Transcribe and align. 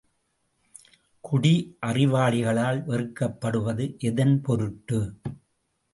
குடி 1.23 1.51
அறிவாளிகளால் 1.85 2.81
வெறுக்கப்படுவது 2.87 3.97
எதன் 3.99 4.41
பொருட்டு? 4.41 4.99